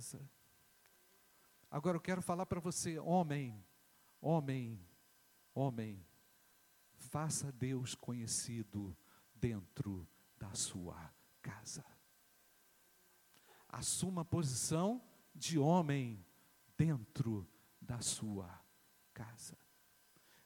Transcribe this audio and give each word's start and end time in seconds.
casa. 0.00 0.30
Agora 1.70 1.96
eu 1.98 2.00
quero 2.00 2.22
falar 2.22 2.46
para 2.46 2.58
você, 2.58 2.98
homem, 2.98 3.62
homem, 4.18 4.80
homem, 5.54 6.04
faça 6.94 7.52
Deus 7.52 7.94
conhecido 7.94 8.96
dentro 9.34 10.08
da 10.38 10.54
sua 10.54 11.12
casa. 11.42 11.84
Assuma 13.68 14.22
a 14.22 14.24
posição 14.24 15.02
de 15.34 15.58
homem 15.58 16.24
dentro 16.78 17.46
da 17.78 18.00
sua 18.00 18.58
casa. 19.12 19.56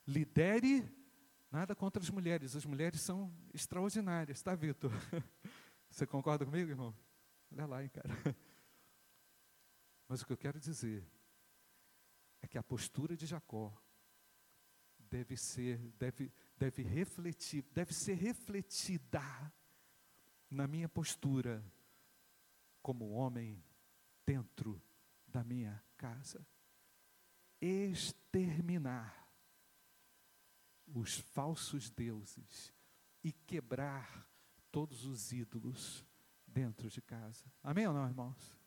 Lidere, 0.05 0.85
nada 1.49 1.73
contra 1.73 2.03
as 2.03 2.09
mulheres, 2.09 2.57
as 2.57 2.65
mulheres 2.65 2.99
são 2.99 3.33
extraordinárias, 3.53 4.41
tá, 4.41 4.53
Vitor? 4.53 4.91
Você 5.89 6.05
concorda 6.05 6.45
comigo, 6.45 6.69
irmão? 6.69 6.93
Olha 7.51 7.65
lá, 7.65 7.81
hein, 7.83 7.89
cara. 7.89 8.35
Mas 10.07 10.21
o 10.21 10.25
que 10.25 10.33
eu 10.33 10.37
quero 10.37 10.59
dizer 10.59 11.07
é 12.41 12.47
que 12.47 12.57
a 12.57 12.63
postura 12.63 13.17
de 13.17 13.25
Jacó 13.25 13.75
deve 14.99 15.35
ser, 15.37 15.77
deve, 15.97 16.31
deve 16.57 16.83
refletir, 16.83 17.63
deve 17.71 17.93
ser 17.93 18.13
refletida 18.13 19.21
na 20.49 20.67
minha 20.67 20.87
postura 20.87 21.63
como 22.81 23.11
homem 23.11 23.63
dentro 24.25 24.81
da 25.27 25.43
minha 25.43 25.83
casa. 25.97 26.45
Exterminar 27.59 29.25
os 30.87 31.17
falsos 31.17 31.89
deuses 31.89 32.73
e 33.23 33.31
quebrar 33.31 34.27
todos 34.71 35.05
os 35.05 35.31
ídolos 35.31 36.05
dentro 36.45 36.89
de 36.89 37.01
casa. 37.01 37.51
Amém 37.63 37.87
ou 37.87 37.93
não, 37.93 38.07
irmãos? 38.07 38.64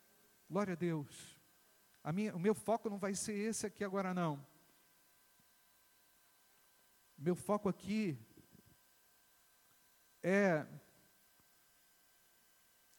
Glória 0.49 0.73
a 0.73 0.77
Deus. 0.77 1.39
A 2.03 2.13
minha, 2.13 2.35
o 2.35 2.39
meu 2.39 2.55
foco 2.55 2.89
não 2.89 2.99
vai 2.99 3.15
ser 3.15 3.35
esse 3.35 3.67
aqui 3.67 3.85
agora, 3.85 4.15
não. 4.15 4.45
Meu 7.17 7.35
foco 7.35 7.69
aqui 7.69 8.17
é 10.23 10.67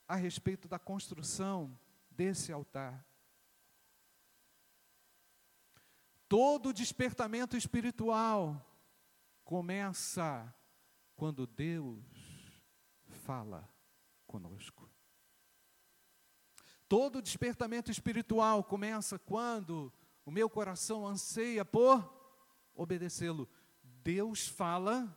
a 0.07 0.15
respeito 0.15 0.67
da 0.67 0.77
construção 0.77 1.79
desse 2.11 2.51
altar. 2.51 3.05
Todo 6.27 6.73
despertamento 6.73 7.55
espiritual 7.55 8.65
começa 9.43 10.53
quando 11.15 11.47
Deus 11.47 12.03
fala 13.25 13.67
conosco. 14.27 14.88
Todo 16.89 17.21
despertamento 17.21 17.91
espiritual 17.91 18.63
começa 18.63 19.19
quando 19.19 19.93
o 20.25 20.31
meu 20.31 20.49
coração 20.49 21.05
anseia 21.05 21.63
por 21.63 22.11
obedecê-lo. 22.73 23.47
Deus 23.83 24.47
fala, 24.47 25.15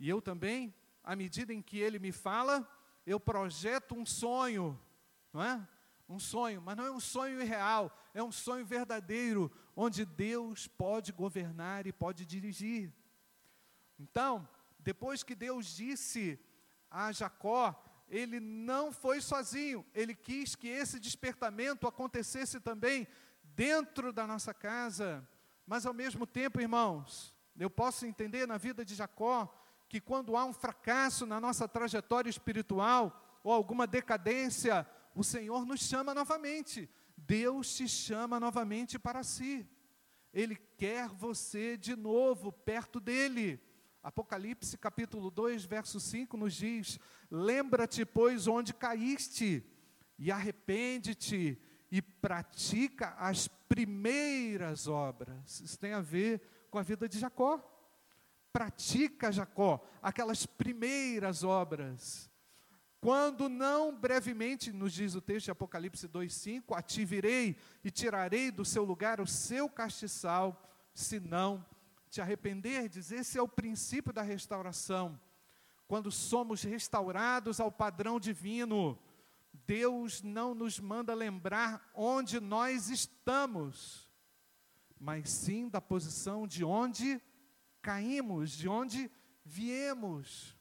e 0.00 0.08
eu 0.08 0.22
também, 0.22 0.74
à 1.02 1.14
medida 1.14 1.52
em 1.52 1.60
que 1.60 1.78
Ele 1.78 1.98
me 1.98 2.10
fala, 2.10 2.66
eu 3.04 3.20
projeto 3.20 3.94
um 3.94 4.06
sonho, 4.06 4.80
não 5.30 5.42
é? 5.42 5.68
Um 6.08 6.18
sonho, 6.18 6.62
mas 6.62 6.74
não 6.74 6.86
é 6.86 6.90
um 6.90 7.00
sonho 7.00 7.38
irreal, 7.38 7.94
é 8.14 8.22
um 8.22 8.32
sonho 8.32 8.64
verdadeiro, 8.64 9.52
onde 9.76 10.06
Deus 10.06 10.66
pode 10.66 11.12
governar 11.12 11.86
e 11.86 11.92
pode 11.92 12.24
dirigir. 12.24 12.90
Então, 13.98 14.48
depois 14.78 15.22
que 15.22 15.34
Deus 15.34 15.66
disse 15.66 16.40
a 16.90 17.12
Jacó, 17.12 17.74
ele 18.08 18.40
não 18.40 18.92
foi 18.92 19.20
sozinho, 19.20 19.84
ele 19.94 20.14
quis 20.14 20.54
que 20.54 20.68
esse 20.68 21.00
despertamento 21.00 21.86
acontecesse 21.86 22.60
também 22.60 23.06
dentro 23.42 24.12
da 24.12 24.26
nossa 24.26 24.52
casa. 24.52 25.26
Mas 25.66 25.86
ao 25.86 25.94
mesmo 25.94 26.26
tempo, 26.26 26.60
irmãos, 26.60 27.34
eu 27.58 27.70
posso 27.70 28.04
entender 28.04 28.46
na 28.46 28.58
vida 28.58 28.84
de 28.84 28.94
Jacó 28.94 29.52
que 29.88 30.00
quando 30.00 30.36
há 30.36 30.44
um 30.44 30.52
fracasso 30.52 31.24
na 31.24 31.40
nossa 31.40 31.68
trajetória 31.68 32.28
espiritual 32.28 33.40
ou 33.42 33.52
alguma 33.52 33.86
decadência, 33.86 34.86
o 35.14 35.22
Senhor 35.22 35.64
nos 35.64 35.80
chama 35.80 36.14
novamente. 36.14 36.90
Deus 37.16 37.74
te 37.76 37.88
chama 37.88 38.40
novamente 38.40 38.98
para 38.98 39.22
si. 39.22 39.66
Ele 40.32 40.56
quer 40.56 41.08
você 41.08 41.76
de 41.76 41.94
novo 41.94 42.50
perto 42.50 42.98
dele. 42.98 43.60
Apocalipse 44.04 44.76
capítulo 44.76 45.30
2, 45.30 45.64
verso 45.64 45.98
5 45.98 46.36
nos 46.36 46.52
diz: 46.52 47.00
Lembra-te, 47.30 48.04
pois, 48.04 48.46
onde 48.46 48.74
caíste, 48.74 49.64
e 50.18 50.30
arrepende-te, 50.30 51.58
e 51.90 52.02
pratica 52.02 53.14
as 53.18 53.48
primeiras 53.48 54.86
obras. 54.86 55.58
Isso 55.62 55.78
tem 55.78 55.94
a 55.94 56.02
ver 56.02 56.42
com 56.70 56.78
a 56.78 56.82
vida 56.82 57.08
de 57.08 57.18
Jacó. 57.18 57.58
Pratica, 58.52 59.32
Jacó, 59.32 59.82
aquelas 60.02 60.44
primeiras 60.44 61.42
obras. 61.42 62.30
Quando 63.00 63.48
não 63.48 63.94
brevemente, 63.94 64.70
nos 64.70 64.92
diz 64.92 65.14
o 65.14 65.20
texto 65.20 65.46
de 65.46 65.50
Apocalipse 65.50 66.06
2,5, 66.06 66.76
ativirei 66.76 67.56
e 67.82 67.90
tirarei 67.90 68.50
do 68.50 68.66
seu 68.66 68.84
lugar 68.84 69.18
o 69.18 69.26
seu 69.26 69.66
castiçal, 69.66 70.62
se 70.92 71.18
não 71.18 71.64
te 72.14 72.20
arrependerdes. 72.20 73.10
Esse 73.10 73.36
é 73.36 73.42
o 73.42 73.48
princípio 73.48 74.12
da 74.12 74.22
restauração. 74.22 75.20
Quando 75.88 76.12
somos 76.12 76.62
restaurados 76.62 77.58
ao 77.58 77.72
padrão 77.72 78.20
divino, 78.20 78.96
Deus 79.66 80.22
não 80.22 80.54
nos 80.54 80.78
manda 80.78 81.12
lembrar 81.12 81.90
onde 81.92 82.38
nós 82.38 82.88
estamos, 82.88 84.08
mas 84.98 85.28
sim 85.28 85.68
da 85.68 85.80
posição 85.80 86.46
de 86.46 86.64
onde 86.64 87.20
caímos, 87.82 88.52
de 88.52 88.68
onde 88.68 89.10
viemos 89.44 90.56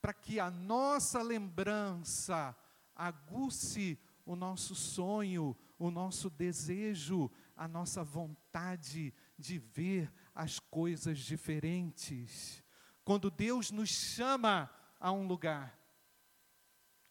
para 0.00 0.14
que 0.14 0.38
a 0.38 0.50
nossa 0.50 1.20
lembrança 1.20 2.56
aguce 2.94 3.98
o 4.24 4.36
nosso 4.36 4.74
sonho, 4.74 5.56
o 5.78 5.90
nosso 5.90 6.30
desejo, 6.30 7.28
a 7.56 7.66
nossa 7.66 8.04
vontade 8.04 9.12
de 9.36 9.58
ver 9.58 10.12
as 10.36 10.58
coisas 10.58 11.18
diferentes. 11.18 12.62
Quando 13.02 13.30
Deus 13.30 13.70
nos 13.70 13.88
chama 13.88 14.70
a 15.00 15.10
um 15.10 15.26
lugar, 15.26 15.80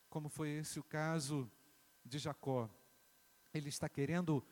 como 0.08 0.30
foi 0.30 0.50
esse 0.52 0.80
o 0.80 0.84
caso 0.84 1.52
de 2.06 2.20
Jacó, 2.20 2.70
Ele 3.52 3.70
está 3.70 3.90
querendo 3.90 4.46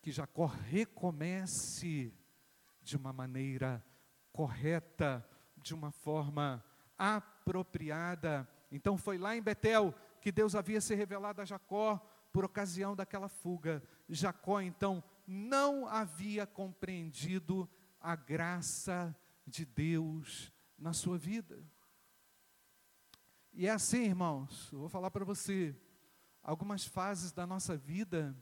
que 0.00 0.10
Jacó 0.10 0.46
recomece 0.46 2.14
de 2.80 2.96
uma 2.96 3.12
maneira 3.12 3.84
correta, 4.32 5.28
de 5.56 5.74
uma 5.74 5.92
forma 5.92 6.64
apropriada. 6.96 8.48
Então 8.72 8.96
foi 8.96 9.18
lá 9.18 9.36
em 9.36 9.42
Betel 9.42 9.94
que 10.20 10.32
Deus 10.32 10.54
havia 10.54 10.80
se 10.80 10.94
revelado 10.94 11.42
a 11.42 11.44
Jacó 11.44 11.98
por 12.32 12.44
ocasião 12.44 12.96
daquela 12.96 13.28
fuga. 13.28 13.82
Jacó 14.08 14.60
então 14.60 15.04
não 15.26 15.86
havia 15.86 16.46
compreendido 16.46 17.68
a 18.04 18.14
graça 18.14 19.16
de 19.46 19.64
Deus 19.64 20.52
na 20.78 20.92
sua 20.92 21.16
vida. 21.16 21.58
E 23.50 23.66
é 23.66 23.70
assim, 23.70 24.04
irmãos, 24.04 24.68
eu 24.70 24.78
vou 24.78 24.90
falar 24.90 25.10
para 25.10 25.24
você, 25.24 25.74
algumas 26.42 26.84
fases 26.84 27.32
da 27.32 27.46
nossa 27.46 27.78
vida, 27.78 28.36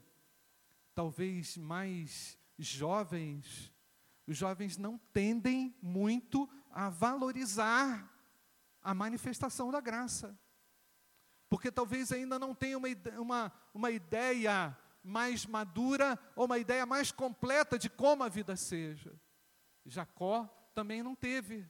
talvez 0.93 1.55
mais 1.55 2.37
jovens, 2.59 3.73
os 4.27 4.35
jovens 4.35 4.77
não 4.77 4.97
tendem 4.97 5.73
muito 5.81 6.49
a 6.69 6.89
valorizar 6.89 8.11
a 8.81 8.93
manifestação 8.93 9.71
da 9.71 9.79
graça. 9.79 10.37
Porque 11.49 11.71
talvez 11.71 12.11
ainda 12.11 12.37
não 12.37 12.53
tenha 12.53 12.77
uma, 12.77 12.89
uma, 13.17 13.53
uma 13.73 13.91
ideia 13.91 14.77
mais 15.01 15.45
madura 15.45 16.19
ou 16.35 16.47
uma 16.47 16.57
ideia 16.57 16.85
mais 16.85 17.13
completa 17.13 17.79
de 17.79 17.89
como 17.89 18.23
a 18.23 18.29
vida 18.29 18.57
seja. 18.57 19.17
Jacó 19.85 20.45
também 20.73 21.03
não 21.03 21.15
teve. 21.15 21.69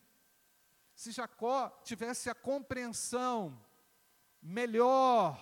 Se 0.95 1.11
Jacó 1.11 1.69
tivesse 1.83 2.29
a 2.29 2.35
compreensão 2.35 3.59
melhor 4.41 5.41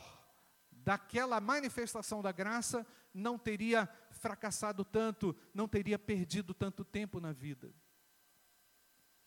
daquela 0.71 1.39
manifestação 1.39 2.21
da 2.21 2.31
graça, 2.31 2.85
não 3.13 3.37
teria 3.37 3.87
fracassado 4.11 4.85
tanto, 4.85 5.35
não 5.53 5.67
teria 5.67 5.99
perdido 5.99 6.53
tanto 6.53 6.85
tempo 6.85 7.19
na 7.19 7.31
vida. 7.31 7.73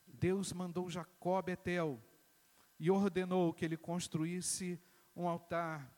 Deus 0.07 0.53
mandou 0.53 0.91
Jacó 0.91 1.39
a 1.39 1.43
Betel 1.43 2.03
e 2.79 2.91
ordenou 2.91 3.53
que 3.53 3.65
ele 3.65 3.77
construísse 3.77 4.81
um 5.15 5.29
altar. 5.29 5.93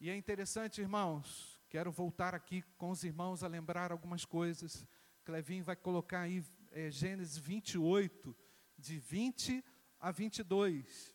E 0.00 0.10
é 0.10 0.16
interessante, 0.16 0.80
irmãos, 0.80 1.60
quero 1.68 1.90
voltar 1.90 2.34
aqui 2.34 2.62
com 2.76 2.90
os 2.90 3.04
irmãos 3.04 3.42
a 3.42 3.48
lembrar 3.48 3.92
algumas 3.92 4.24
coisas. 4.24 4.86
Clevin 5.24 5.62
vai 5.62 5.76
colocar 5.76 6.20
aí 6.20 6.44
é, 6.72 6.90
Gênesis 6.90 7.36
28, 7.36 8.34
de 8.78 8.98
20 8.98 9.64
a 10.00 10.10
22. 10.10 11.14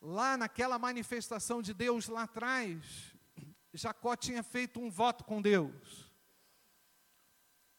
Lá 0.00 0.36
naquela 0.36 0.78
manifestação 0.78 1.62
de 1.62 1.72
Deus 1.72 2.08
lá 2.08 2.22
atrás, 2.22 3.14
Jacó 3.72 4.14
tinha 4.14 4.42
feito 4.42 4.80
um 4.80 4.90
voto 4.90 5.24
com 5.24 5.42
Deus. 5.42 6.12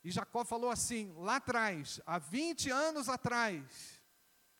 E 0.03 0.11
Jacó 0.11 0.43
falou 0.43 0.69
assim, 0.69 1.13
lá 1.17 1.37
atrás, 1.37 1.99
há 2.05 2.17
20 2.17 2.69
anos 2.69 3.09
atrás, 3.09 4.01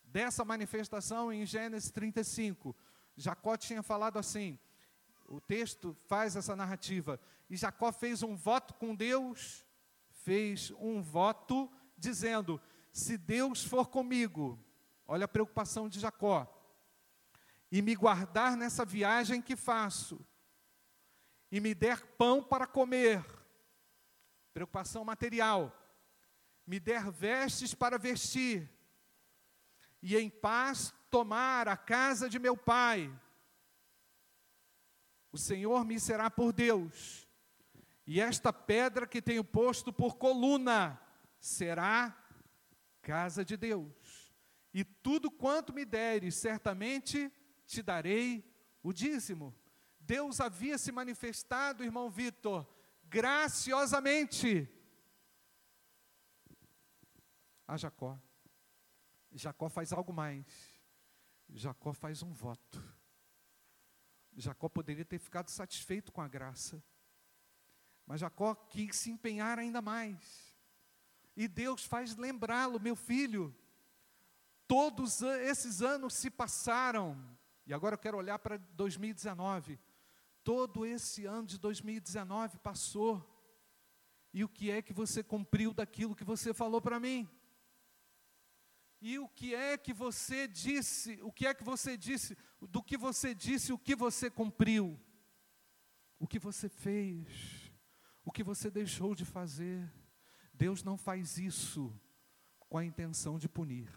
dessa 0.03 0.43
manifestação 0.45 1.31
em 1.31 1.45
Gênesis 1.45 1.91
35, 1.91 2.75
Jacó 3.15 3.57
tinha 3.57 3.81
falado 3.81 4.17
assim: 4.17 4.59
o 5.27 5.41
texto 5.41 5.95
faz 6.05 6.35
essa 6.35 6.55
narrativa. 6.55 7.19
E 7.49 7.55
Jacó 7.55 7.91
fez 7.91 8.23
um 8.23 8.35
voto 8.35 8.73
com 8.75 8.95
Deus, 8.95 9.65
fez 10.09 10.71
um 10.71 11.01
voto 11.01 11.71
dizendo: 11.97 12.61
se 12.91 13.17
Deus 13.17 13.63
for 13.63 13.89
comigo, 13.89 14.59
olha 15.05 15.25
a 15.25 15.27
preocupação 15.27 15.89
de 15.89 15.99
Jacó, 15.99 16.47
e 17.71 17.81
me 17.81 17.95
guardar 17.95 18.55
nessa 18.55 18.85
viagem 18.85 19.41
que 19.41 19.55
faço, 19.55 20.25
e 21.51 21.59
me 21.59 21.73
der 21.73 22.05
pão 22.17 22.43
para 22.43 22.67
comer, 22.67 23.25
preocupação 24.53 25.03
material, 25.03 25.73
me 26.65 26.79
der 26.79 27.09
vestes 27.09 27.73
para 27.73 27.97
vestir, 27.97 28.69
e 30.01 30.15
em 30.15 30.29
paz 30.29 30.93
tomar 31.09 31.67
a 31.67 31.77
casa 31.77 32.29
de 32.29 32.37
meu 32.37 32.55
pai. 32.55 33.13
O 35.31 35.37
Senhor 35.37 35.83
me 35.85 35.99
será 35.99 36.29
por 36.29 36.53
Deus, 36.53 37.27
e 38.05 38.21
esta 38.21 38.53
pedra 38.53 39.05
que 39.05 39.21
tenho 39.21 39.43
posto 39.43 39.91
por 39.91 40.15
coluna 40.15 41.01
será 41.39 42.15
casa 43.01 43.43
de 43.43 43.55
Deus. 43.55 44.33
E 44.73 44.83
tudo 44.83 45.31
quanto 45.31 45.73
me 45.73 45.85
deres, 45.85 46.35
certamente 46.35 47.31
te 47.65 47.81
darei 47.81 48.43
o 48.83 48.93
dízimo. 48.93 49.55
Deus 49.99 50.39
havia 50.39 50.77
se 50.77 50.91
manifestado, 50.91 51.83
irmão 51.83 52.09
Vitor, 52.09 52.67
graciosamente 53.03 54.69
a 57.67 57.75
Jacó. 57.75 58.17
Jacó 59.33 59.69
faz 59.69 59.91
algo 59.91 60.13
mais. 60.13 60.45
Jacó 61.49 61.93
faz 61.93 62.23
um 62.23 62.31
voto. 62.31 62.81
Jacó 64.35 64.69
poderia 64.69 65.03
ter 65.03 65.19
ficado 65.19 65.49
satisfeito 65.49 66.11
com 66.11 66.21
a 66.21 66.27
graça. 66.27 66.81
Mas 68.05 68.21
Jacó 68.21 68.55
quis 68.55 68.95
se 68.95 69.11
empenhar 69.11 69.59
ainda 69.59 69.81
mais. 69.81 70.46
E 71.37 71.47
Deus 71.47 71.85
faz 71.85 72.15
lembrá-lo, 72.15 72.79
meu 72.79 72.95
filho, 72.95 73.55
todos 74.67 75.21
esses 75.21 75.83
anos 75.83 76.15
se 76.15 76.31
passaram. 76.31 77.15
E 77.63 77.71
agora 77.75 77.93
eu 77.93 77.99
quero 77.99 78.17
olhar 78.17 78.39
para 78.39 78.57
2019. 78.57 79.79
Todo 80.43 80.83
esse 80.83 81.25
ano 81.25 81.45
de 81.45 81.59
2019 81.59 82.57
passou. 82.57 83.23
E 84.33 84.43
o 84.43 84.49
que 84.49 84.71
é 84.71 84.81
que 84.81 84.91
você 84.91 85.21
cumpriu 85.21 85.75
daquilo 85.75 86.15
que 86.15 86.23
você 86.23 86.55
falou 86.55 86.81
para 86.81 86.99
mim? 86.99 87.29
E 88.99 89.19
o 89.19 89.29
que 89.29 89.53
é 89.53 89.77
que 89.77 89.93
você 89.93 90.47
disse? 90.47 91.19
O 91.21 91.31
que 91.31 91.45
é 91.45 91.53
que 91.53 91.63
você 91.63 91.95
disse? 91.95 92.35
Do 92.59 92.81
que 92.81 92.97
você 92.97 93.35
disse, 93.35 93.71
o 93.71 93.77
que 93.77 93.95
você 93.95 94.27
cumpriu? 94.27 94.99
O 96.17 96.25
que 96.25 96.39
você 96.39 96.67
fez? 96.67 97.71
O 98.25 98.31
que 98.31 98.43
você 98.43 98.71
deixou 98.71 99.13
de 99.13 99.23
fazer? 99.23 99.87
Deus 100.57 100.83
não 100.83 100.97
faz 100.97 101.37
isso 101.37 101.93
com 102.67 102.77
a 102.77 102.85
intenção 102.85 103.37
de 103.37 103.47
punir, 103.47 103.89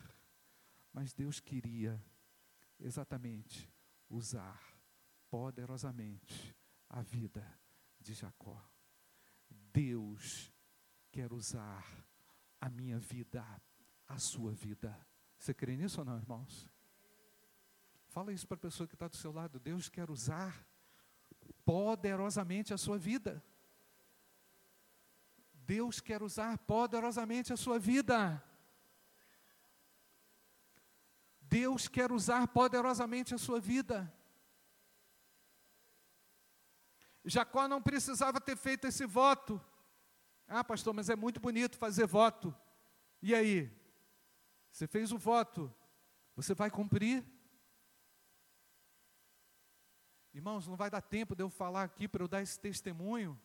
mas 0.92 1.14
Deus 1.14 1.40
queria 1.40 2.02
exatamente 2.78 3.72
usar 4.08 4.60
poderosamente 5.30 6.54
a 6.88 7.00
vida 7.00 7.46
de 7.98 8.12
Jacó. 8.12 8.62
Deus 9.72 10.52
quer 11.10 11.32
usar 11.32 11.86
a 12.60 12.68
minha 12.68 12.98
vida, 12.98 13.44
a 14.06 14.18
sua 14.18 14.52
vida. 14.52 14.94
Você 15.38 15.54
crê 15.54 15.76
nisso 15.76 16.00
ou 16.00 16.04
não, 16.04 16.18
irmãos? 16.18 16.68
Fala 18.08 18.32
isso 18.32 18.46
para 18.46 18.56
a 18.56 18.60
pessoa 18.60 18.86
que 18.86 18.94
está 18.94 19.08
do 19.08 19.16
seu 19.16 19.32
lado. 19.32 19.58
Deus 19.58 19.88
quer 19.88 20.10
usar 20.10 20.66
poderosamente 21.64 22.74
a 22.74 22.78
sua 22.78 22.98
vida. 22.98 23.42
Deus 25.70 26.00
quer 26.00 26.20
usar 26.20 26.58
poderosamente 26.58 27.52
a 27.52 27.56
sua 27.56 27.78
vida. 27.78 28.42
Deus 31.40 31.86
quer 31.86 32.10
usar 32.10 32.48
poderosamente 32.48 33.36
a 33.36 33.38
sua 33.38 33.60
vida. 33.60 34.12
Jacó 37.24 37.68
não 37.68 37.80
precisava 37.80 38.40
ter 38.40 38.56
feito 38.56 38.88
esse 38.88 39.06
voto. 39.06 39.64
Ah, 40.48 40.64
pastor, 40.64 40.92
mas 40.92 41.08
é 41.08 41.14
muito 41.14 41.38
bonito 41.38 41.78
fazer 41.78 42.04
voto. 42.04 42.52
E 43.22 43.32
aí? 43.32 43.70
Você 44.72 44.88
fez 44.88 45.12
o 45.12 45.18
voto, 45.18 45.72
você 46.34 46.52
vai 46.52 46.68
cumprir? 46.68 47.24
Irmãos, 50.34 50.66
não 50.66 50.74
vai 50.74 50.90
dar 50.90 51.00
tempo 51.00 51.36
de 51.36 51.44
eu 51.44 51.48
falar 51.48 51.84
aqui 51.84 52.08
para 52.08 52.24
eu 52.24 52.28
dar 52.28 52.42
esse 52.42 52.58
testemunho. 52.58 53.40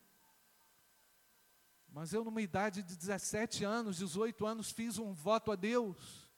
Mas 1.95 2.13
eu, 2.13 2.25
numa 2.25 2.41
idade 2.41 2.83
de 2.83 2.97
17 2.97 3.63
anos, 3.63 3.97
18 3.97 4.45
anos, 4.45 4.69
fiz 4.69 4.97
um 4.99 5.13
voto 5.13 5.51
a 5.51 5.55
Deus, 5.55 6.29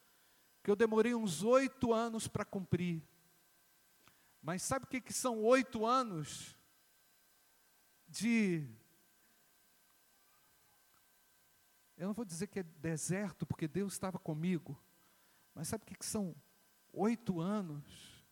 que 0.62 0.70
eu 0.70 0.76
demorei 0.76 1.16
uns 1.16 1.42
oito 1.42 1.92
anos 1.92 2.28
para 2.28 2.46
cumprir. 2.46 3.02
Mas 4.42 4.62
sabe 4.62 4.86
o 4.86 4.88
que, 4.88 5.02
que 5.02 5.12
são 5.12 5.44
oito 5.44 5.84
anos? 5.84 6.56
de. 8.08 8.68
Eu 11.98 12.08
não 12.08 12.14
vou 12.14 12.26
dizer 12.26 12.48
que 12.48 12.60
é 12.60 12.64
deserto, 12.64 13.46
porque 13.46 13.68
Deus 13.68 13.94
estava 13.94 14.20
comigo, 14.20 14.80
mas 15.54 15.68
sabe 15.68 15.84
o 15.84 15.88
que 15.88 16.06
são 16.06 16.36
oito 16.94 17.42
anos 17.42 18.24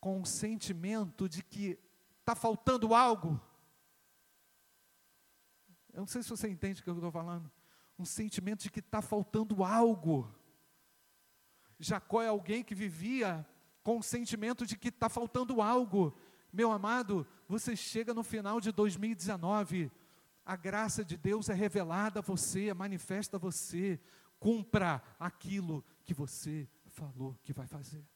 com 0.00 0.20
o 0.20 0.26
sentimento 0.26 1.28
de 1.28 1.42
que 1.42 1.78
está 2.20 2.34
faltando 2.34 2.94
algo? 2.94 3.40
Eu 5.98 6.02
não 6.02 6.06
sei 6.06 6.22
se 6.22 6.30
você 6.30 6.48
entende 6.48 6.80
o 6.80 6.84
que 6.84 6.90
eu 6.90 6.94
estou 6.94 7.10
falando. 7.10 7.50
Um 7.98 8.04
sentimento 8.04 8.62
de 8.62 8.70
que 8.70 8.78
está 8.78 9.02
faltando 9.02 9.64
algo. 9.64 10.32
Jacó 11.76 12.22
é 12.22 12.28
alguém 12.28 12.62
que 12.62 12.72
vivia 12.72 13.44
com 13.82 13.98
o 13.98 14.02
sentimento 14.02 14.64
de 14.64 14.76
que 14.76 14.90
está 14.90 15.08
faltando 15.08 15.60
algo. 15.60 16.16
Meu 16.52 16.70
amado, 16.70 17.26
você 17.48 17.74
chega 17.74 18.14
no 18.14 18.22
final 18.22 18.60
de 18.60 18.70
2019, 18.70 19.90
a 20.46 20.54
graça 20.54 21.04
de 21.04 21.16
Deus 21.16 21.48
é 21.48 21.54
revelada 21.54 22.20
a 22.20 22.22
você, 22.22 22.68
é 22.68 22.74
manifesta 22.74 23.36
a 23.36 23.40
você. 23.40 24.00
Cumpra 24.38 25.02
aquilo 25.18 25.84
que 26.04 26.14
você 26.14 26.68
falou 26.86 27.36
que 27.42 27.52
vai 27.52 27.66
fazer. 27.66 28.06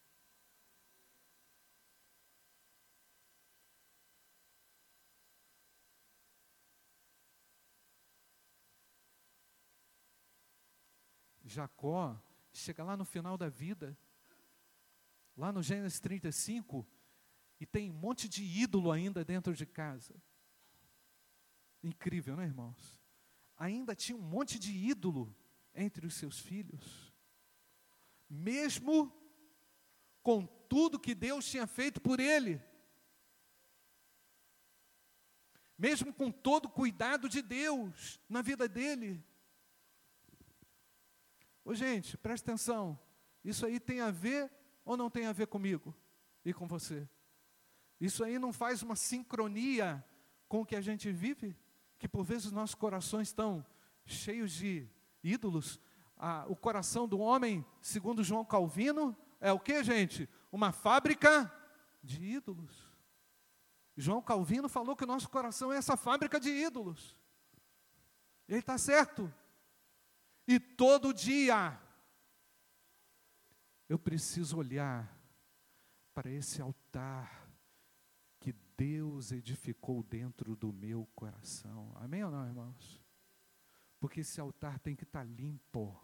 Jacó 11.53 12.21
chega 12.53 12.83
lá 12.83 12.97
no 12.97 13.05
final 13.05 13.37
da 13.37 13.49
vida, 13.49 13.97
lá 15.37 15.53
no 15.53 15.63
Gênesis 15.63 16.01
35, 16.01 16.87
e 17.61 17.67
tem 17.67 17.91
um 17.91 17.95
monte 17.95 18.29
de 18.29 18.43
ídolo 18.43 18.91
ainda 18.91 19.25
dentro 19.25 19.55
de 19.55 19.65
casa. 19.65 20.15
Incrível, 21.83 22.37
não 22.37 22.43
é, 22.43 22.47
irmãos? 22.47 23.01
Ainda 23.57 23.95
tinha 23.95 24.17
um 24.17 24.23
monte 24.23 24.59
de 24.59 24.73
ídolo 24.73 25.35
entre 25.75 26.07
os 26.07 26.15
seus 26.15 26.39
filhos. 26.39 27.13
Mesmo 28.29 29.13
com 30.23 30.47
tudo 30.47 30.99
que 30.99 31.15
Deus 31.15 31.45
tinha 31.45 31.67
feito 31.67 32.01
por 32.01 32.19
ele. 32.19 32.61
Mesmo 35.77 36.13
com 36.13 36.31
todo 36.31 36.67
o 36.67 36.71
cuidado 36.71 37.29
de 37.29 37.43
Deus 37.43 38.21
na 38.29 38.41
vida 38.43 38.69
dele. 38.69 39.23
Ô 41.65 41.75
gente, 41.75 42.17
presta 42.17 42.51
atenção. 42.51 42.99
Isso 43.45 43.65
aí 43.65 43.79
tem 43.79 44.01
a 44.01 44.11
ver 44.11 44.51
ou 44.85 44.97
não 44.97 45.11
tem 45.11 45.27
a 45.27 45.33
ver 45.33 45.47
comigo 45.47 45.95
e 46.45 46.53
com 46.53 46.67
você? 46.67 47.09
Isso 48.01 48.25
aí 48.25 48.39
não 48.39 48.53
faz 48.53 48.83
uma 48.83 48.97
sincronia 48.97 50.05
com 50.49 50.63
o 50.63 50.67
que 50.67 50.75
a 50.75 50.81
gente 50.81 51.11
vive? 51.13 51.57
Que 51.99 52.09
por 52.09 52.25
vezes 52.25 52.51
nossos 52.51 52.75
corações 52.75 53.29
estão 53.29 53.65
cheios 54.05 54.51
de 54.51 54.89
ídolos. 55.23 55.81
Ah, 56.17 56.45
o 56.49 56.57
coração 56.57 57.07
do 57.07 57.19
homem, 57.21 57.65
segundo 57.81 58.25
João 58.25 58.45
Calvino, 58.45 59.17
é 59.41 59.53
o 59.53 59.59
que, 59.59 59.83
gente? 59.85 60.29
Uma 60.51 60.73
fábrica 60.73 61.53
de 62.03 62.23
ídolos. 62.25 62.91
João 63.97 64.23
Calvino 64.23 64.69
falou 64.69 64.97
que 64.97 65.05
o 65.05 65.07
nosso 65.07 65.29
coração 65.29 65.73
é 65.73 65.77
essa 65.77 65.97
fábrica 65.97 66.41
de 66.41 66.51
ídolos. 66.51 67.17
Ele 68.49 68.59
está 68.59 68.77
certo. 68.79 69.33
E 70.47 70.59
todo 70.59 71.15
dia 71.15 71.81
eu 73.89 73.99
preciso 73.99 74.59
olhar 74.59 75.17
para 76.15 76.31
esse 76.31 76.61
altar 76.61 77.43
Deus 78.83 79.31
edificou 79.31 80.03
dentro 80.03 80.57
do 80.57 80.73
meu 80.73 81.07
coração. 81.15 81.93
Amém 81.95 82.25
ou 82.25 82.33
não, 82.33 82.45
irmãos? 82.45 83.01
Porque 84.01 84.21
esse 84.21 84.41
altar 84.41 84.81
tem 84.81 84.97
que 84.97 85.05
estar 85.05 85.23
limpo. 85.23 85.97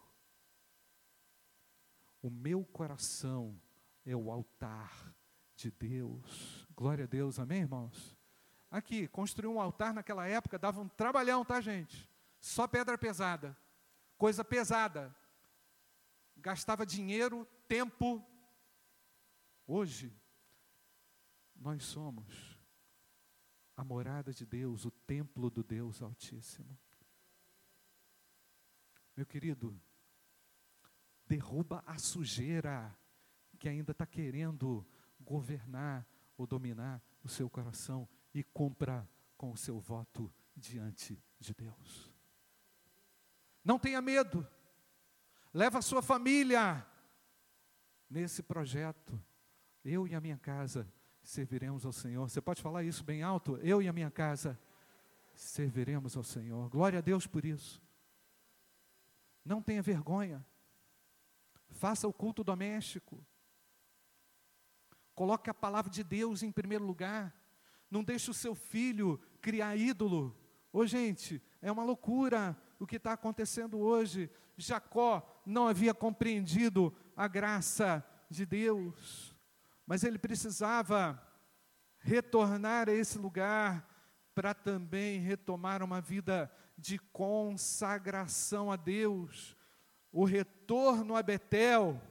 O 2.21 2.29
meu 2.29 2.63
coração 2.63 3.59
é 4.05 4.15
o 4.15 4.31
altar 4.31 5.13
de 5.57 5.69
Deus. 5.71 6.65
Glória 6.73 7.03
a 7.03 7.07
Deus, 7.07 7.37
amém, 7.37 7.63
irmãos? 7.63 8.17
Aqui, 8.71 9.09
construir 9.09 9.49
um 9.49 9.59
altar 9.59 9.93
naquela 9.93 10.25
época 10.25 10.57
dava 10.57 10.79
um 10.79 10.87
trabalhão, 10.87 11.43
tá, 11.43 11.59
gente? 11.59 12.09
Só 12.39 12.65
pedra 12.65 12.97
pesada, 12.97 13.57
coisa 14.19 14.43
pesada. 14.43 15.15
Gastava 16.35 16.85
dinheiro, 16.85 17.45
tempo. 17.67 18.23
Hoje, 19.65 20.13
nós 21.55 21.83
somos 21.85 22.59
a 23.75 23.83
morada 23.83 24.33
de 24.33 24.45
Deus, 24.45 24.85
o 24.85 24.91
templo 24.91 25.49
do 25.49 25.63
Deus 25.63 26.01
Altíssimo. 26.01 26.77
Meu 29.15 29.25
querido, 29.25 29.81
derruba 31.25 31.81
a 31.87 31.97
sujeira 31.97 32.93
que 33.57 33.69
ainda 33.69 33.91
está 33.91 34.05
querendo 34.05 34.85
governar 35.19 36.05
ou 36.37 36.45
dominar 36.45 37.01
o 37.23 37.29
seu 37.29 37.49
coração 37.49 38.07
e 38.33 38.43
compra 38.43 39.09
com 39.37 39.51
o 39.51 39.57
seu 39.57 39.79
voto 39.79 40.33
diante 40.55 41.21
de 41.39 41.53
Deus. 41.53 42.08
Não 43.63 43.77
tenha 43.77 44.01
medo, 44.01 44.47
leva 45.53 45.79
a 45.79 45.81
sua 45.81 46.01
família 46.01 46.85
nesse 48.09 48.41
projeto. 48.41 49.21
Eu 49.83 50.07
e 50.07 50.15
a 50.15 50.21
minha 50.21 50.37
casa 50.37 50.91
serviremos 51.21 51.85
ao 51.85 51.91
Senhor. 51.91 52.29
Você 52.29 52.41
pode 52.41 52.61
falar 52.61 52.83
isso 52.83 53.03
bem 53.03 53.21
alto? 53.21 53.57
Eu 53.57 53.81
e 53.81 53.87
a 53.87 53.93
minha 53.93 54.11
casa 54.11 54.59
serviremos 55.33 56.17
ao 56.17 56.23
Senhor. 56.23 56.69
Glória 56.69 56.99
a 56.99 57.01
Deus 57.01 57.27
por 57.27 57.45
isso. 57.45 57.81
Não 59.45 59.61
tenha 59.61 59.81
vergonha. 59.81 60.45
Faça 61.69 62.07
o 62.07 62.13
culto 62.13 62.43
doméstico. 62.43 63.23
Coloque 65.15 65.49
a 65.49 65.53
palavra 65.53 65.91
de 65.91 66.03
Deus 66.03 66.43
em 66.43 66.51
primeiro 66.51 66.85
lugar. 66.85 67.35
Não 67.89 68.03
deixe 68.03 68.29
o 68.29 68.33
seu 68.33 68.55
filho 68.55 69.19
criar 69.41 69.75
ídolo. 69.75 70.35
Ô 70.71 70.85
gente, 70.85 71.41
é 71.61 71.71
uma 71.71 71.83
loucura 71.83 72.57
o 72.79 72.87
que 72.87 72.95
está 72.95 73.13
acontecendo 73.13 73.79
hoje. 73.79 74.29
Jacó 74.57 75.41
não 75.45 75.67
havia 75.67 75.93
compreendido 75.93 76.95
a 77.15 77.27
graça 77.27 78.03
de 78.29 78.45
Deus, 78.45 79.35
mas 79.85 80.03
ele 80.03 80.17
precisava 80.17 81.21
retornar 81.99 82.89
a 82.89 82.93
esse 82.93 83.17
lugar 83.17 83.87
para 84.33 84.53
também 84.53 85.19
retomar 85.19 85.83
uma 85.83 85.99
vida 85.99 86.51
de 86.77 86.97
consagração 86.97 88.71
a 88.71 88.75
Deus. 88.75 89.57
O 90.11 90.23
retorno 90.23 91.15
a 91.15 91.21
Betel 91.21 92.01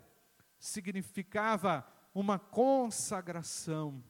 significava 0.59 1.87
uma 2.15 2.39
consagração. 2.39 4.03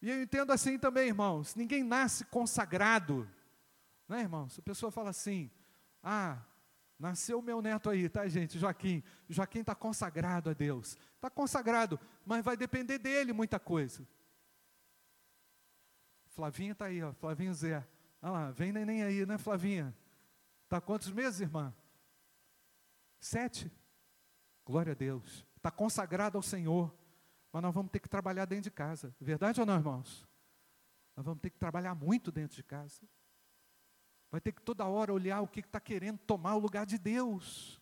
E 0.00 0.10
eu 0.10 0.22
entendo 0.22 0.52
assim 0.52 0.78
também, 0.78 1.08
irmãos, 1.08 1.54
ninguém 1.54 1.82
nasce 1.82 2.24
consagrado. 2.26 3.28
Né, 4.08 4.20
irmãos? 4.20 4.58
A 4.58 4.62
pessoa 4.62 4.90
fala 4.90 5.10
assim: 5.10 5.50
"Ah, 6.02 6.42
nasceu 6.98 7.40
meu 7.40 7.62
neto 7.62 7.90
aí, 7.90 8.08
tá, 8.08 8.26
gente? 8.28 8.58
Joaquim. 8.58 9.02
Joaquim 9.28 9.60
está 9.60 9.74
consagrado 9.74 10.50
a 10.50 10.52
Deus. 10.52 10.96
Está 11.14 11.30
consagrado, 11.30 11.98
mas 12.24 12.44
vai 12.44 12.56
depender 12.56 12.98
dele 12.98 13.32
muita 13.32 13.58
coisa. 13.58 14.06
Flavinha 16.28 16.72
está 16.72 16.86
aí, 16.86 17.02
ó, 17.02 17.12
Flavinho 17.12 17.52
Zé. 17.52 17.86
Olha 18.22 18.32
lá, 18.32 18.50
vem 18.50 18.72
neném 18.72 19.02
aí, 19.02 19.26
né, 19.26 19.38
Flavinha? 19.38 19.94
Está 20.64 20.80
quantos 20.80 21.10
meses, 21.10 21.40
irmã? 21.40 21.74
Sete. 23.18 23.72
Glória 24.64 24.92
a 24.92 24.94
Deus. 24.94 25.46
Está 25.56 25.70
consagrado 25.70 26.36
ao 26.36 26.42
Senhor. 26.42 26.94
Mas 27.52 27.62
nós 27.62 27.74
vamos 27.74 27.90
ter 27.90 28.00
que 28.00 28.08
trabalhar 28.08 28.44
dentro 28.44 28.64
de 28.64 28.70
casa. 28.70 29.14
Verdade 29.20 29.60
ou 29.60 29.66
não, 29.66 29.76
irmãos? 29.76 30.26
Nós 31.16 31.24
vamos 31.24 31.40
ter 31.40 31.50
que 31.50 31.58
trabalhar 31.58 31.94
muito 31.94 32.30
dentro 32.30 32.54
de 32.54 32.62
casa. 32.62 33.02
Vai 34.30 34.40
ter 34.40 34.52
que 34.52 34.62
toda 34.62 34.86
hora 34.86 35.12
olhar 35.12 35.40
o 35.40 35.48
que 35.48 35.60
está 35.60 35.80
querendo 35.80 36.18
tomar 36.18 36.54
o 36.54 36.58
lugar 36.58 36.84
de 36.84 36.98
Deus. 36.98 37.80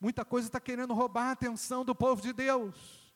Muita 0.00 0.24
coisa 0.24 0.48
está 0.48 0.60
querendo 0.60 0.94
roubar 0.94 1.28
a 1.28 1.32
atenção 1.32 1.84
do 1.84 1.94
povo 1.94 2.20
de 2.20 2.32
Deus. 2.32 3.14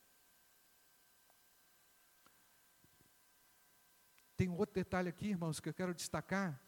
Tem 4.37 4.49
um 4.49 4.57
outro 4.57 4.75
detalhe 4.75 5.09
aqui, 5.09 5.29
irmãos, 5.29 5.59
que 5.59 5.69
eu 5.69 5.75
quero 5.75 5.95
destacar. 5.95 6.61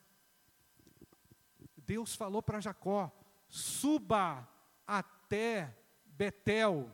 Deus 1.76 2.14
falou 2.14 2.43
para 2.43 2.61
Jacó: 2.61 3.11
suba 3.49 4.49
até 4.87 5.76
Betel. 6.05 6.90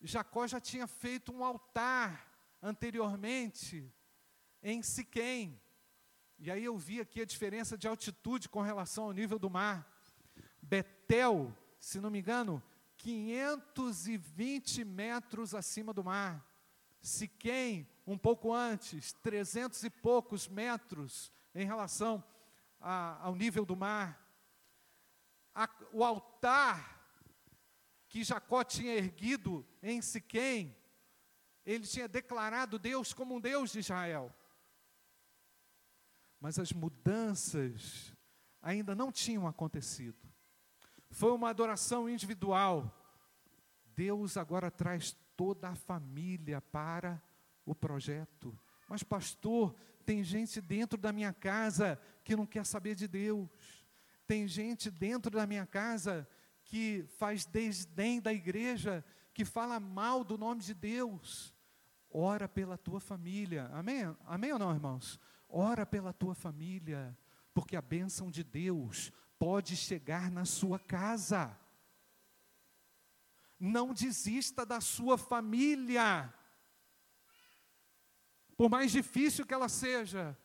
Jacó 0.00 0.46
já 0.46 0.60
tinha 0.60 0.86
feito 0.86 1.32
um 1.32 1.44
altar 1.44 2.32
anteriormente 2.62 3.92
em 4.62 4.82
Siquém. 4.82 5.60
E 6.38 6.50
aí 6.50 6.64
eu 6.64 6.78
vi 6.78 7.00
aqui 7.00 7.20
a 7.20 7.24
diferença 7.24 7.76
de 7.76 7.88
altitude 7.88 8.48
com 8.48 8.62
relação 8.62 9.04
ao 9.04 9.12
nível 9.12 9.38
do 9.38 9.50
mar. 9.50 9.86
Betel, 10.62 11.52
se 11.80 12.00
não 12.00 12.10
me 12.10 12.20
engano, 12.20 12.62
520 12.96 14.84
metros 14.84 15.54
acima 15.54 15.92
do 15.92 16.04
mar. 16.04 16.46
Siquém, 17.00 17.88
um 18.06 18.16
pouco 18.16 18.52
antes, 18.52 19.12
300 19.14 19.82
e 19.84 19.90
poucos 19.90 20.46
metros 20.46 21.32
em 21.54 21.66
relação 21.66 22.22
a, 22.80 23.18
ao 23.24 23.34
nível 23.34 23.64
do 23.64 23.76
mar. 23.76 24.24
A, 25.54 25.68
o 25.92 26.04
altar 26.04 26.98
que 28.08 28.22
Jacó 28.22 28.62
tinha 28.62 28.94
erguido 28.94 29.66
em 29.82 30.00
Siquém, 30.00 30.76
ele 31.66 31.86
tinha 31.86 32.06
declarado 32.08 32.78
Deus 32.78 33.12
como 33.12 33.34
um 33.34 33.40
Deus 33.40 33.72
de 33.72 33.80
Israel. 33.80 34.34
Mas 36.40 36.58
as 36.58 36.72
mudanças 36.72 38.14
ainda 38.62 38.94
não 38.94 39.10
tinham 39.10 39.46
acontecido. 39.46 40.28
Foi 41.10 41.32
uma 41.32 41.50
adoração 41.50 42.08
individual. 42.08 42.94
Deus 43.94 44.36
agora 44.36 44.70
traz 44.70 45.16
toda 45.36 45.68
a 45.68 45.74
família 45.74 46.60
para 46.60 47.22
o 47.64 47.74
projeto. 47.74 48.56
Mas, 48.88 49.02
pastor, 49.02 49.74
tem 50.04 50.22
gente 50.22 50.60
dentro 50.60 50.98
da 50.98 51.12
minha 51.12 51.32
casa 51.32 52.00
que 52.24 52.36
não 52.36 52.46
quer 52.46 52.64
saber 52.64 52.94
de 52.94 53.06
Deus. 53.06 53.48
Tem 54.26 54.46
gente 54.46 54.90
dentro 54.90 55.30
da 55.30 55.46
minha 55.46 55.66
casa 55.66 56.28
que 56.64 57.04
faz 57.16 57.46
desdém 57.46 58.20
da 58.20 58.32
igreja, 58.32 59.04
que 59.32 59.44
fala 59.44 59.80
mal 59.80 60.22
do 60.22 60.36
nome 60.36 60.60
de 60.60 60.74
Deus. 60.74 61.54
Ora 62.10 62.48
pela 62.48 62.76
tua 62.76 63.00
família. 63.00 63.70
Amém? 63.72 64.14
Amém 64.26 64.52
ou 64.52 64.58
não, 64.58 64.72
irmãos? 64.72 65.18
Ora 65.48 65.86
pela 65.86 66.12
tua 66.12 66.34
família, 66.34 67.16
porque 67.54 67.76
a 67.76 67.82
bênção 67.82 68.30
de 68.30 68.44
Deus 68.44 69.10
pode 69.38 69.76
chegar 69.76 70.30
na 70.30 70.44
sua 70.44 70.78
casa. 70.78 71.58
Não 73.58 73.94
desista 73.94 74.66
da 74.66 74.80
sua 74.80 75.16
família. 75.16 76.32
Por 78.56 78.68
mais 78.68 78.92
difícil 78.92 79.46
que 79.46 79.54
ela 79.54 79.68
seja, 79.68 80.36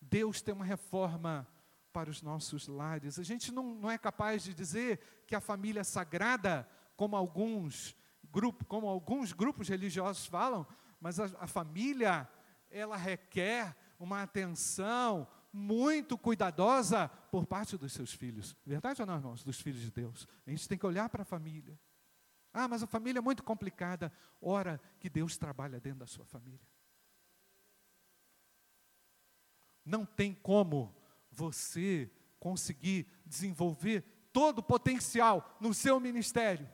Deus 0.00 0.42
tem 0.42 0.54
uma 0.54 0.64
reforma 0.64 1.48
para 1.92 2.10
os 2.10 2.20
nossos 2.20 2.66
lares. 2.66 3.18
A 3.18 3.22
gente 3.22 3.52
não, 3.52 3.74
não 3.76 3.90
é 3.90 3.96
capaz 3.96 4.42
de 4.42 4.52
dizer 4.52 5.24
que 5.26 5.34
a 5.34 5.40
família 5.40 5.80
é 5.80 5.84
sagrada, 5.84 6.68
como 6.96 7.16
alguns, 7.16 7.96
grupo, 8.30 8.64
como 8.64 8.88
alguns 8.88 9.32
grupos 9.32 9.68
religiosos 9.68 10.26
falam, 10.26 10.66
mas 11.00 11.18
a, 11.20 11.26
a 11.38 11.46
família, 11.46 12.28
ela 12.70 12.96
requer 12.96 13.76
uma 14.04 14.22
atenção 14.22 15.26
muito 15.52 16.16
cuidadosa 16.16 17.08
por 17.30 17.46
parte 17.46 17.76
dos 17.76 17.92
seus 17.92 18.12
filhos. 18.12 18.56
Verdade 18.64 19.00
ou 19.00 19.06
não, 19.06 19.16
irmãos? 19.16 19.42
Dos 19.42 19.60
filhos 19.60 19.80
de 19.80 19.90
Deus. 19.90 20.28
A 20.46 20.50
gente 20.50 20.68
tem 20.68 20.78
que 20.78 20.86
olhar 20.86 21.08
para 21.08 21.22
a 21.22 21.24
família. 21.24 21.78
Ah, 22.52 22.68
mas 22.68 22.82
a 22.82 22.86
família 22.86 23.18
é 23.18 23.22
muito 23.22 23.42
complicada. 23.42 24.12
Ora 24.40 24.80
que 25.00 25.10
Deus 25.10 25.36
trabalha 25.36 25.80
dentro 25.80 26.00
da 26.00 26.06
sua 26.06 26.24
família. 26.24 26.60
Não 29.84 30.04
tem 30.04 30.34
como 30.34 30.94
você 31.30 32.10
conseguir 32.38 33.06
desenvolver 33.24 34.02
todo 34.32 34.58
o 34.58 34.62
potencial 34.62 35.56
no 35.60 35.72
seu 35.72 35.98
ministério 35.98 36.68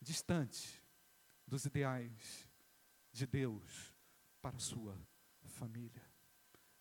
distante 0.00 0.82
dos 1.46 1.66
ideais 1.66 2.48
de 3.12 3.26
Deus 3.26 3.87
para 4.48 4.56
a 4.56 4.60
sua 4.60 4.98
família. 5.44 6.02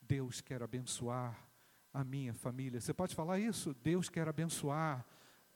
Deus 0.02 0.40
quer 0.40 0.64
abençoar 0.64 1.50
a 1.94 2.02
minha 2.02 2.34
família. 2.34 2.80
Você 2.80 2.94
pode 2.94 3.14
falar 3.14 3.40
isso? 3.40 3.74
Deus 3.74 4.08
quer 4.08 4.26
abençoar 4.28 5.06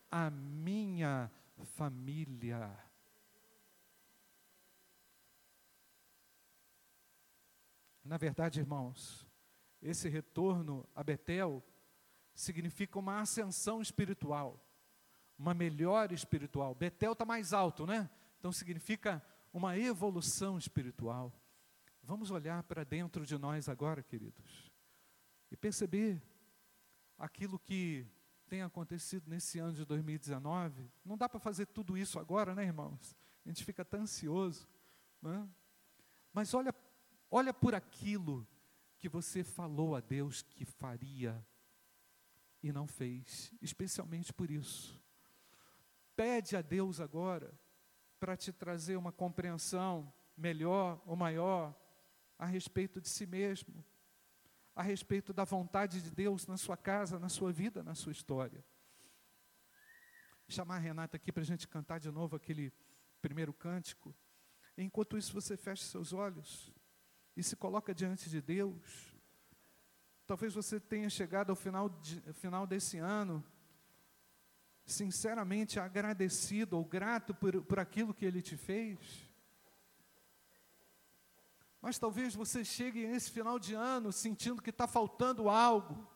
a 0.10 0.30
minha 0.30 1.32
família. 1.63 2.77
Na 8.03 8.18
verdade, 8.18 8.60
irmãos, 8.60 9.25
esse 9.82 10.10
retorno 10.10 10.86
a 10.94 11.03
Betel 11.03 11.63
significa 12.34 13.00
uma 13.00 13.22
ascensão 13.22 13.82
espiritual, 13.82 14.62
uma 15.38 15.53
melhora 15.53 16.13
espiritual. 16.13 16.75
Betel 16.75 17.13
está 17.13 17.24
mais 17.24 17.53
alto, 17.53 17.86
né? 17.88 18.10
Então 18.38 18.51
significa 18.51 19.24
uma 19.53 19.77
evolução 19.77 20.58
espiritual. 20.58 21.40
Vamos 22.03 22.31
olhar 22.31 22.63
para 22.63 22.84
dentro 22.84 23.25
de 23.25 23.38
nós 23.38 23.70
agora, 23.70 24.01
queridos, 24.01 24.72
e 25.50 25.55
perceber 25.55 26.22
aquilo 27.17 27.60
que 27.60 28.05
tem 28.48 28.63
acontecido 28.63 29.29
nesse 29.29 29.60
ano 29.60 29.74
de 29.74 29.86
2019. 29.86 30.91
Não 31.05 31.17
dá 31.17 31.29
para 31.29 31.39
fazer 31.39 31.67
tudo 31.67 31.98
isso 31.98 32.20
agora, 32.20 32.53
né, 32.53 32.65
irmãos? 32.65 33.15
A 33.46 33.50
gente 33.50 33.63
fica 33.63 33.86
tão 33.86 34.01
ansioso. 34.01 34.67
Né? 35.22 35.48
Mas 36.34 36.53
olha, 36.53 36.74
olha 37.29 37.53
por 37.53 37.75
aquilo 37.75 38.46
que 38.98 39.08
você 39.08 39.43
falou 39.43 39.96
a 39.96 40.00
Deus 40.00 40.41
que 40.41 40.65
faria 40.65 41.46
e 42.62 42.72
não 42.72 42.88
fez, 42.88 43.53
especialmente 43.62 44.34
por 44.34 44.51
isso. 44.51 45.01
Pede 46.15 46.55
a 46.55 46.62
Deus 46.62 47.00
agora 47.00 47.53
para 48.20 48.38
te 48.38 48.51
trazer 48.51 48.96
uma 48.98 49.12
compreensão 49.12 50.13
melhor 50.38 51.01
ou 51.05 51.15
maior 51.15 51.75
a 52.41 52.45
respeito 52.48 53.00
de 53.00 53.07
si 53.07 53.27
mesmo, 53.27 53.86
a 54.75 54.81
respeito 54.81 55.31
da 55.31 55.43
vontade 55.43 56.01
de 56.01 56.10
Deus 56.10 56.48
na 56.48 56.57
sua 56.57 56.75
casa, 56.75 57.19
na 57.19 57.29
sua 57.29 57.51
vida, 57.51 57.83
na 57.83 57.93
sua 57.93 58.12
história. 58.12 58.65
Chamar 60.48 60.77
a 60.77 60.79
Renata 60.79 61.17
aqui 61.17 61.31
para 61.31 61.43
a 61.43 61.45
gente 61.45 61.67
cantar 61.67 62.00
de 62.00 62.10
novo 62.10 62.36
aquele 62.36 62.74
primeiro 63.21 63.53
cântico. 63.53 64.15
Enquanto 64.75 65.19
isso, 65.19 65.31
você 65.31 65.55
fecha 65.55 65.83
seus 65.83 66.13
olhos 66.13 66.74
e 67.38 67.43
se 67.43 67.55
coloca 67.55 67.93
diante 67.93 68.27
de 68.27 68.41
Deus. 68.41 69.15
Talvez 70.25 70.55
você 70.55 70.79
tenha 70.79 71.12
chegado 71.12 71.51
ao 71.51 71.55
final, 71.55 71.89
de, 71.89 72.21
final 72.33 72.65
desse 72.65 72.98
ano, 72.98 73.45
sinceramente 74.83 75.79
agradecido 75.79 76.75
ou 76.75 76.83
grato 76.83 77.36
por, 77.36 77.63
por 77.65 77.77
aquilo 77.77 78.15
que 78.15 78.25
Ele 78.25 78.41
te 78.41 78.57
fez. 78.57 79.30
Mas 81.81 81.97
talvez 81.97 82.35
você 82.35 82.63
chegue 82.63 83.07
nesse 83.07 83.31
final 83.31 83.57
de 83.57 83.73
ano 83.73 84.11
sentindo 84.11 84.61
que 84.61 84.69
está 84.69 84.88
faltando 84.88 85.50
algo. 85.50 86.07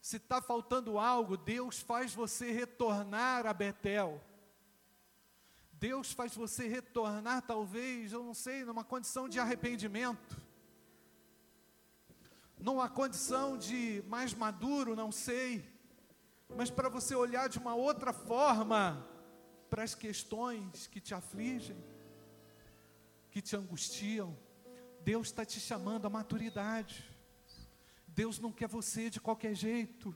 Se 0.00 0.16
está 0.16 0.40
faltando 0.40 0.98
algo, 0.98 1.36
Deus 1.36 1.80
faz 1.80 2.14
você 2.14 2.50
retornar 2.50 3.46
a 3.46 3.52
Betel. 3.52 4.20
Deus 5.72 6.12
faz 6.12 6.34
você 6.34 6.66
retornar, 6.68 7.42
talvez, 7.42 8.12
eu 8.12 8.22
não 8.22 8.34
sei, 8.34 8.64
numa 8.64 8.84
condição 8.84 9.28
de 9.28 9.38
arrependimento 9.38 10.40
numa 12.62 12.88
condição 12.88 13.58
de 13.58 14.04
mais 14.06 14.32
maduro, 14.32 14.94
não 14.94 15.10
sei, 15.10 15.68
mas 16.56 16.70
para 16.70 16.88
você 16.88 17.12
olhar 17.12 17.48
de 17.48 17.58
uma 17.58 17.74
outra 17.74 18.12
forma 18.12 19.04
para 19.68 19.82
as 19.82 19.96
questões 19.96 20.86
que 20.86 21.00
te 21.00 21.12
afligem, 21.12 21.76
que 23.32 23.42
te 23.42 23.56
angustiam. 23.56 24.36
Deus 25.04 25.28
está 25.28 25.44
te 25.44 25.60
chamando 25.60 26.06
à 26.06 26.10
maturidade. 26.10 27.04
Deus 28.06 28.38
não 28.38 28.52
quer 28.52 28.68
você 28.68 29.10
de 29.10 29.20
qualquer 29.20 29.54
jeito. 29.54 30.14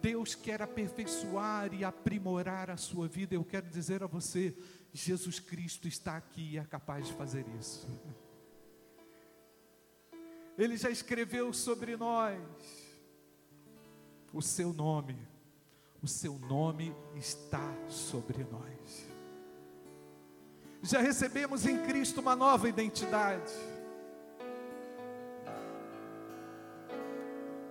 Deus 0.00 0.34
quer 0.34 0.62
aperfeiçoar 0.62 1.74
e 1.74 1.84
aprimorar 1.84 2.70
a 2.70 2.76
sua 2.76 3.08
vida. 3.08 3.34
Eu 3.34 3.44
quero 3.44 3.68
dizer 3.68 4.02
a 4.02 4.06
você: 4.06 4.56
Jesus 4.92 5.40
Cristo 5.40 5.88
está 5.88 6.16
aqui 6.16 6.52
e 6.52 6.58
é 6.58 6.64
capaz 6.64 7.06
de 7.06 7.12
fazer 7.14 7.46
isso. 7.58 7.88
Ele 10.56 10.76
já 10.76 10.90
escreveu 10.90 11.52
sobre 11.52 11.96
nós 11.96 12.40
o 14.32 14.42
seu 14.42 14.72
nome. 14.72 15.16
O 16.02 16.06
seu 16.06 16.38
nome 16.38 16.94
está 17.16 17.74
sobre 17.88 18.44
nós. 18.44 19.07
Já 20.90 21.00
recebemos 21.02 21.66
em 21.66 21.76
Cristo 21.82 22.18
uma 22.22 22.34
nova 22.34 22.66
identidade. 22.66 23.52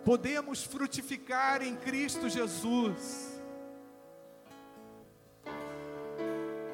Podemos 0.06 0.64
frutificar 0.64 1.64
em 1.64 1.76
Cristo 1.76 2.30
Jesus. 2.30 3.42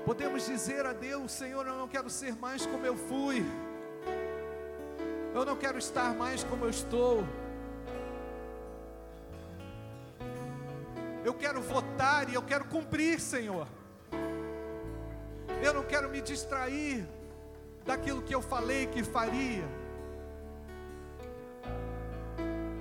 Podemos 0.04 0.46
dizer 0.46 0.86
a 0.86 0.92
Deus, 0.92 1.32
Senhor, 1.32 1.66
eu 1.66 1.78
não 1.78 1.88
quero 1.88 2.10
ser 2.10 2.36
mais 2.36 2.66
como 2.66 2.86
eu 2.86 2.98
fui. 2.98 3.42
Eu 5.34 5.46
não 5.46 5.56
quero 5.56 5.78
estar 5.78 6.14
mais 6.14 6.44
como 6.44 6.66
eu 6.66 6.70
estou. 6.70 7.24
Eu 11.24 11.34
quero 11.34 11.62
votar 11.62 12.30
e 12.30 12.34
eu 12.34 12.42
quero 12.42 12.66
cumprir, 12.66 13.22
Senhor. 13.22 13.66
Quero 15.94 16.10
me 16.10 16.24
distrair 16.24 17.08
daquilo 17.86 18.24
que 18.24 18.34
eu 18.34 18.42
falei 18.42 18.88
que 18.88 19.04
faria. 19.04 19.64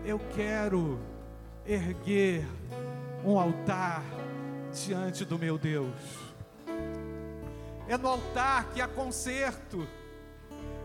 Eu 0.03 0.19
quero 0.35 0.99
erguer 1.67 2.49
um 3.23 3.39
altar 3.39 4.03
diante 4.73 5.27
do 5.27 5.39
meu 5.39 5.59
Deus. 5.59 5.95
É 7.87 7.99
no 7.99 8.09
altar 8.09 8.71
que 8.73 8.81
há 8.81 8.89
conserto 8.89 9.87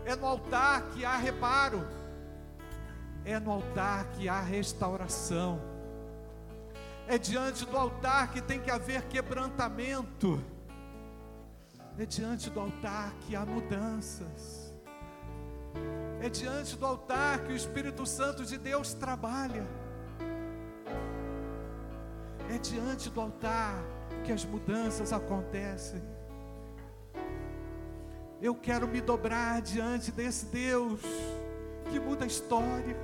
é 0.06 0.14
no 0.14 0.26
altar 0.26 0.84
que 0.94 1.06
há 1.06 1.16
reparo, 1.16 1.88
é 3.24 3.40
no 3.40 3.52
altar 3.52 4.04
que 4.18 4.28
há 4.28 4.42
restauração, 4.42 5.62
é 7.08 7.18
diante 7.18 7.66
do 7.66 7.78
altar 7.78 8.34
que 8.34 8.42
tem 8.42 8.60
que 8.60 8.70
haver 8.70 9.04
quebrantamento, 9.04 10.44
é 12.00 12.06
diante 12.06 12.50
do 12.52 12.60
altar 12.60 13.12
que 13.22 13.36
há 13.36 13.44
mudanças, 13.44 14.72
é 16.22 16.30
diante 16.30 16.76
do 16.76 16.86
altar 16.86 17.40
que 17.40 17.52
o 17.52 17.56
Espírito 17.56 18.06
Santo 18.06 18.46
de 18.46 18.56
Deus 18.58 18.94
trabalha, 18.94 19.66
é 22.54 22.58
diante 22.60 23.10
do 23.10 23.20
altar 23.20 23.84
que 24.24 24.32
as 24.32 24.46
mudanças 24.46 25.12
acontecem. 25.12 26.02
Eu 28.40 28.54
quero 28.54 28.88
me 28.88 29.02
dobrar 29.02 29.60
diante 29.62 30.12
desse 30.12 30.46
Deus 30.46 31.02
que 31.90 32.00
muda 32.00 32.26
a 32.26 32.28
história, 32.28 32.96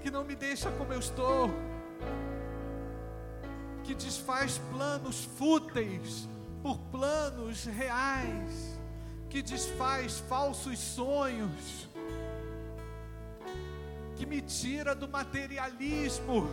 que 0.00 0.10
não 0.10 0.24
me 0.24 0.34
deixa 0.34 0.70
como 0.72 0.94
eu 0.94 0.98
estou, 0.98 1.50
que 3.84 3.94
desfaz 3.94 4.56
planos 4.72 5.26
fúteis 5.36 6.26
por 6.62 6.78
planos 6.90 7.64
reais, 7.64 8.78
que 9.28 9.42
desfaz 9.42 10.18
falsos 10.20 10.78
sonhos, 10.78 11.88
que 14.16 14.26
me 14.26 14.42
tira 14.42 14.94
do 14.94 15.08
materialismo, 15.08 16.48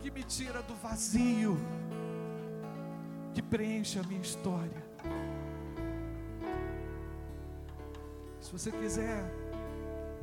que 0.00 0.10
me 0.10 0.22
tira 0.22 0.62
do 0.62 0.74
vazio, 0.76 1.58
que 3.34 3.42
preenche 3.42 3.98
a 3.98 4.02
minha 4.02 4.20
história. 4.20 4.86
Se 8.40 8.52
você 8.52 8.70
quiser, 8.70 9.24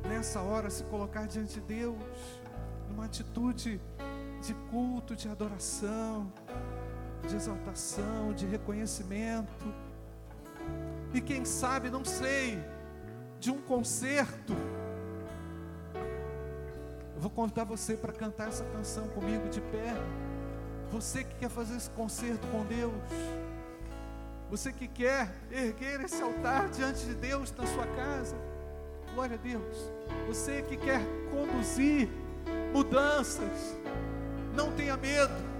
nessa 0.08 0.40
hora, 0.40 0.70
se 0.70 0.82
colocar 0.84 1.26
diante 1.26 1.54
de 1.54 1.60
Deus, 1.60 2.40
numa 2.88 3.04
atitude 3.04 3.80
de 4.40 4.54
culto, 4.70 5.14
de 5.14 5.28
adoração, 5.28 6.32
de 7.26 7.36
exaltação, 7.36 8.32
de 8.32 8.46
reconhecimento, 8.46 9.74
e 11.12 11.20
quem 11.20 11.44
sabe, 11.44 11.90
não 11.90 12.04
sei, 12.04 12.58
de 13.38 13.50
um 13.50 13.60
concerto. 13.62 14.52
Eu 17.14 17.20
vou 17.20 17.30
contar 17.30 17.62
você 17.64 17.96
para 17.96 18.12
cantar 18.12 18.48
essa 18.48 18.64
canção 18.64 19.06
comigo 19.08 19.48
de 19.48 19.60
pé. 19.60 19.94
Você 20.90 21.22
que 21.22 21.34
quer 21.36 21.48
fazer 21.48 21.76
esse 21.76 21.90
concerto 21.90 22.46
com 22.48 22.64
Deus. 22.64 22.92
Você 24.50 24.72
que 24.72 24.88
quer 24.88 25.32
erguer 25.50 26.00
esse 26.00 26.20
altar 26.20 26.68
diante 26.70 27.06
de 27.06 27.14
Deus 27.14 27.52
na 27.56 27.66
sua 27.66 27.86
casa, 27.86 28.36
glória 29.14 29.36
a 29.36 29.38
Deus. 29.38 29.90
Você 30.26 30.62
que 30.62 30.76
quer 30.76 31.00
conduzir 31.30 32.08
mudanças, 32.72 33.76
não 34.52 34.72
tenha 34.72 34.96
medo. 34.96 35.53